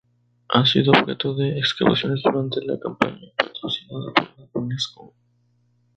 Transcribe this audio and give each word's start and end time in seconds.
Ha 0.49 0.65
sido 0.65 0.93
objeto 0.93 1.35
de 1.35 1.59
excavaciones 1.59 2.23
durante 2.23 2.59
la 2.65 2.79
campaña 2.79 3.29
patrocinada 3.37 4.11
por 4.15 4.29
la 4.39 4.49
Unesco. 4.53 5.13